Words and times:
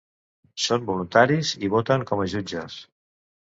Són 0.67 0.87
voluntaris 0.87 1.53
i 1.67 1.71
voten 1.75 2.07
com 2.13 2.25
a 2.25 2.29
jutges. 2.35 2.83